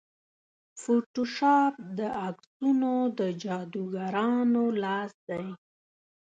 [0.81, 5.45] فوټوشاپ د عکسونو د جادوګرانو لاس دی.